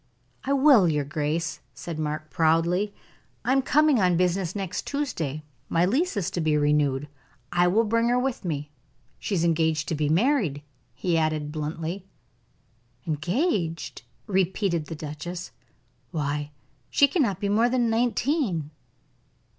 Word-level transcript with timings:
"I 0.43 0.53
will, 0.53 0.89
your 0.89 1.05
grace," 1.05 1.59
said 1.75 1.99
Mark, 1.99 2.31
proudly. 2.31 2.91
"I 3.45 3.51
am 3.51 3.61
coming 3.61 4.01
on 4.01 4.17
business 4.17 4.55
next 4.55 4.87
Tuesday; 4.87 5.43
my 5.69 5.85
lease 5.85 6.17
is 6.17 6.31
to 6.31 6.41
be 6.41 6.57
renewed. 6.57 7.07
I 7.51 7.67
will 7.67 7.83
bring 7.83 8.09
her 8.09 8.17
with 8.17 8.43
me. 8.43 8.71
She 9.19 9.35
is 9.35 9.43
engaged 9.43 9.87
to 9.89 9.93
be 9.93 10.09
married," 10.09 10.63
he 10.95 11.19
added, 11.19 11.51
bluntly. 11.51 12.07
"Engaged!" 13.05 14.01
repeated 14.25 14.85
the 14.87 14.95
duchess. 14.95 15.51
"Why, 16.09 16.49
she 16.89 17.07
cannot 17.07 17.39
be 17.39 17.47
more 17.47 17.69
than 17.69 17.91
nineteen." 17.91 18.71